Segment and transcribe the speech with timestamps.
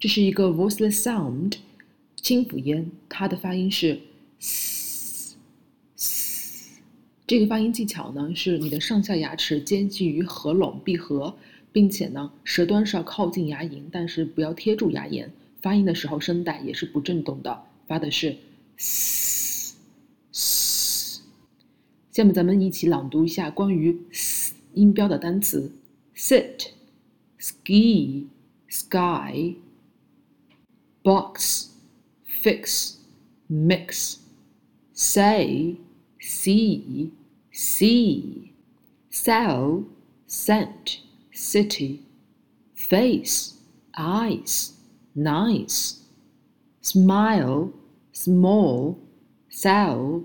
[0.00, 1.54] 这是一个 voiceless sound，
[2.14, 4.00] 清辅音，它的发音是
[4.38, 5.36] s
[5.96, 6.80] s。
[7.26, 11.36] 这个发音技巧呢，是你的上下牙齿接近于合拢闭合，
[11.72, 15.28] 并且呢，舌端是要靠近牙龈，但是不要贴住牙龈。
[15.60, 18.36] 发音的时候，声带也是不震动的，发的是
[18.76, 19.74] s
[20.30, 21.22] s。
[22.12, 25.72] 下面咱们一起朗读一下关于 s 音标的单词
[26.14, 26.68] ：sit、
[27.40, 28.26] ski、
[28.68, 29.56] sky。
[31.08, 31.70] Box,
[32.22, 32.98] fix,
[33.48, 34.18] mix,
[34.92, 35.78] say,
[36.20, 37.10] sea,
[37.50, 38.52] see,
[39.08, 39.86] sell,
[40.26, 41.00] cent,
[41.32, 42.02] city,
[42.74, 43.54] face,
[43.96, 44.74] eyes,
[45.14, 46.02] nice,
[46.82, 47.72] smile,
[48.12, 48.98] small,
[49.48, 50.24] sell,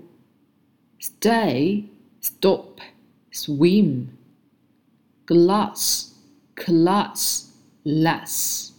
[0.98, 1.86] stay,
[2.20, 2.82] stop,
[3.30, 4.18] swim,
[5.24, 6.12] glass,
[6.56, 7.52] class,
[7.86, 8.72] less,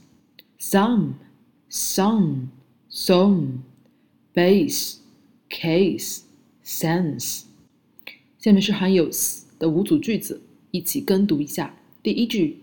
[0.60, 1.20] some,
[1.69, 2.49] song,
[2.91, 3.61] song,
[4.35, 4.99] base,
[5.49, 6.23] case,
[6.65, 7.43] sense。
[8.39, 10.41] 下面是含有 s 的五组句子，
[10.71, 11.75] 一起跟读一下。
[12.03, 12.59] 第一句，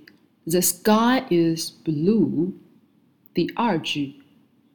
[0.45, 2.51] The sky is blue。
[3.33, 4.15] 第二句，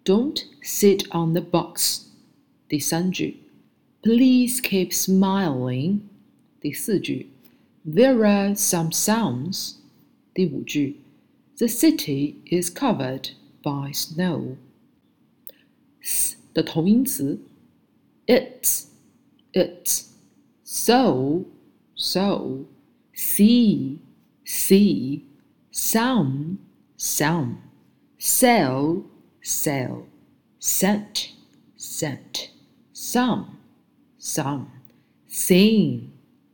[0.05, 2.03] Don't sit on the box。
[2.69, 3.39] 第三句，
[4.03, 6.01] Please keep smiling。
[6.61, 7.27] 第四句，
[7.85, 9.75] There are some sounds。
[10.33, 10.99] 第五句，
[11.57, 13.31] The city is covered
[13.68, 14.56] by snow.
[16.02, 17.38] S 的同音词
[18.26, 18.66] ，it
[19.52, 20.06] it
[20.64, 21.44] sew
[21.94, 22.66] so
[23.14, 24.00] sea
[24.46, 25.24] see
[25.70, 26.60] some
[26.98, 27.58] some
[28.18, 29.04] sell
[29.42, 30.06] sell
[30.62, 31.34] cent
[31.76, 32.52] sent
[32.94, 33.58] some
[34.18, 34.68] sum
[35.28, 36.12] sing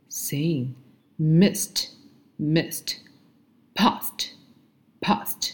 [0.08, 0.74] sing
[1.16, 1.90] mist
[2.40, 2.96] missed
[3.76, 4.34] past
[5.00, 5.53] past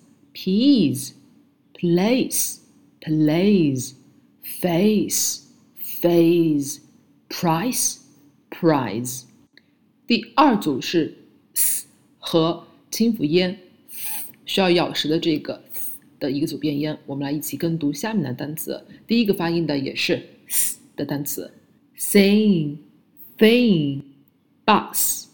[0.32, 1.12] peas,
[1.74, 2.58] place,
[3.00, 3.94] plays,
[4.42, 5.42] face,
[6.00, 6.78] phase,
[7.28, 7.98] price,
[8.50, 9.24] prize。
[10.06, 11.16] 第二组是
[11.54, 11.86] s
[12.18, 13.56] 和清辅音
[14.44, 18.82] 需要咬实的这个 s 的一个组变音，我们来一起跟读下面的单词。
[19.06, 21.52] 第一个发音的也是 s 的单词：
[21.98, 22.76] sing,
[23.36, 24.02] thing,
[24.64, 25.24] bus,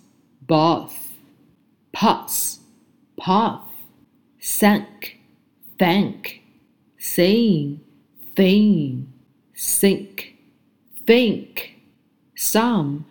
[0.46, 0.90] bath,
[1.92, 2.58] pass,
[3.16, 3.60] path。
[4.49, 5.17] Thank,
[5.77, 6.41] thank,
[6.97, 7.79] sing,
[8.33, 9.07] thing,
[9.53, 10.33] sink,
[11.05, 11.73] think,
[12.35, 13.01] some,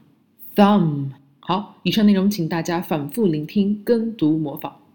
[0.56, 1.10] thumb。
[1.40, 4.85] 好，以上内容请大家反复聆听、跟读、模仿。